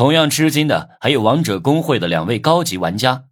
[0.00, 3.26] 同样吃惊的还有王者公会的两位高级玩家。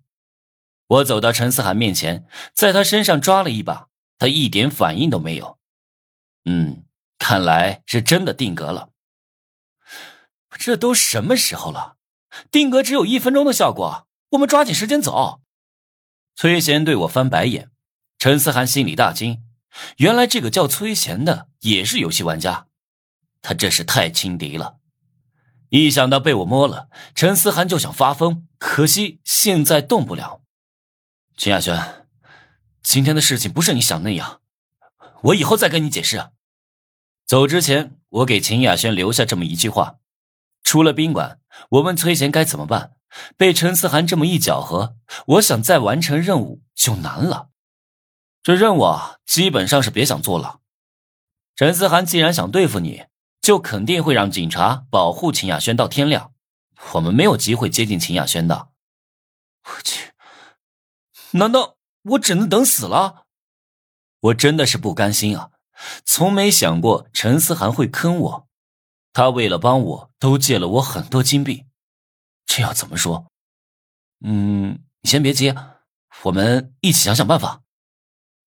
[0.87, 5.59] 我走到陈思涵面前，在他身上抓了一把，他一点反应都没有。
[6.45, 6.85] 嗯，
[7.17, 8.91] 看来是真的定格了。
[10.59, 11.97] 这都什么时候了？
[12.51, 15.41] 定格只有一分钟的效果，我们抓紧时间走。
[16.37, 17.71] 崔贤对我翻白眼，
[18.19, 19.43] 陈思涵心里大惊，
[19.97, 22.67] 原来这个叫崔贤的也是游戏玩家，
[23.41, 24.78] 他真是太轻敌了。
[25.71, 30.43] 一想到被我摸了，陈思涵就想发疯，可惜现在动不了。
[31.37, 32.07] 秦亚轩，
[32.83, 34.41] 今天的事情不是你想那样，
[35.25, 36.31] 我以后再跟你解释。
[37.27, 39.97] 走之前，我给秦亚轩留下这么一句话。
[40.65, 41.41] 出了宾馆，
[41.71, 42.93] 我问崔贤该怎么办。
[43.39, 47.49] 被陈思涵这么一搅和，我想再完成任务就难了。
[48.43, 50.61] 这任务啊，基本上是别想做了。
[51.57, 53.05] 陈思涵既然想对付你，
[53.49, 56.35] 就肯定会让警察保护秦雅轩到天亮。
[56.93, 58.69] 我们没有机会接近秦雅轩的。
[59.65, 60.13] 我去，
[61.31, 63.25] 难道我只能等死了？
[64.21, 65.53] 我真的是不甘心啊！
[66.05, 68.49] 从没想过陈思涵会坑我。
[69.15, 71.65] 他为了帮我，都借了我很多金币，
[72.45, 73.29] 这要怎么说？
[74.23, 75.55] 嗯，你先别急，
[76.25, 77.63] 我们一起想想办法。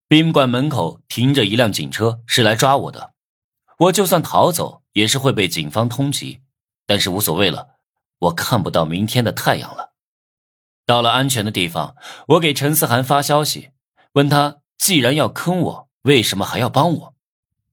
[0.07, 3.15] 宾馆门口停着一辆警车，是来抓我的。
[3.79, 6.39] 我就算逃走，也是会被警方通缉，
[6.85, 7.75] 但是无所谓了，
[8.19, 9.93] 我看不到明天的太阳了。
[10.85, 11.95] 到了安全的地方，
[12.29, 13.71] 我给陈思涵发消息，
[14.13, 17.15] 问他既然要坑我，为什么还要帮我？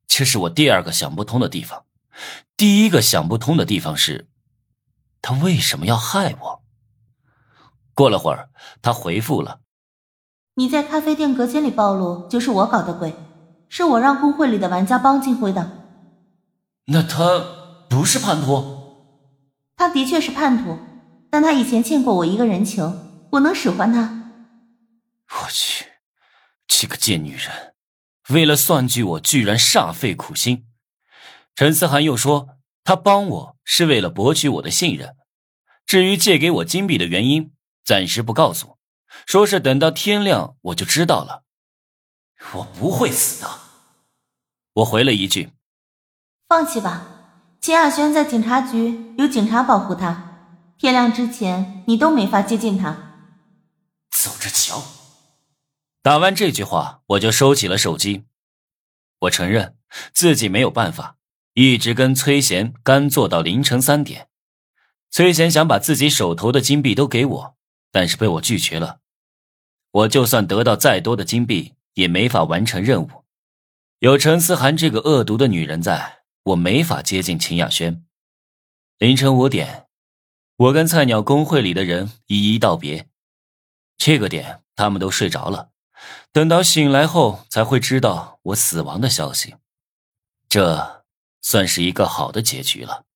[0.07, 1.85] 这是我第二个想不通的地方。
[2.57, 4.29] 第一个想不通的地方是，
[5.21, 6.63] 他为什么要害我？
[7.95, 9.61] 过了会儿，他回复了
[10.55, 13.15] ：“你在咖啡店隔间里暴露，就是我搞的鬼，
[13.69, 15.73] 是我让公会里的玩家帮进会的。”
[16.91, 18.79] 那他不是叛徒？
[19.77, 20.79] 他的确是叛徒，
[21.31, 24.33] 但他以前欠过我一个人情，我能使唤他。
[25.31, 25.85] 我去，
[26.67, 27.75] 这个贱女人，
[28.31, 30.67] 为了算计我，居然煞费苦心。
[31.55, 35.15] 陈思涵又说：“他帮我是为了博取我的信任，
[35.85, 37.53] 至于借给我金币的原因，
[37.85, 38.79] 暂时不告诉。
[39.27, 41.45] 说是等到天亮我就知道了。
[42.55, 43.51] 我不会死的。”
[44.73, 45.51] 我回了一句
[46.49, 47.07] ：“放弃吧，
[47.61, 52.97] 秦亚轩在警察局有警察保护他，天亮之前你都没法接近他。”
[54.11, 54.83] 走着瞧。
[56.03, 58.25] 打完这句话，我就收起了手机。
[59.21, 59.77] 我承认
[60.15, 61.17] 自己没有办法。
[61.53, 64.29] 一直跟崔贤干坐到凌晨三点，
[65.11, 67.57] 崔贤想把自己手头的金币都给我，
[67.91, 69.01] 但是被我拒绝了。
[69.91, 73.25] 我就算得到再多的金币，也没法完成任务。
[73.99, 76.18] 有陈思涵这个恶毒的女人在，
[76.49, 78.05] 我没法接近秦雅轩。
[78.99, 79.87] 凌晨五点，
[80.57, 83.09] 我跟菜鸟工会里的人一一道别。
[83.97, 85.71] 这个点，他们都睡着了，
[86.33, 89.57] 等到醒来后才会知道我死亡的消息。
[90.49, 90.99] 这。
[91.41, 93.07] 算是一个好的结局了。